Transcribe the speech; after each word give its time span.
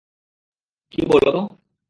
কী 0.93 1.01
বলো 1.05 1.29
তো? 1.31 1.41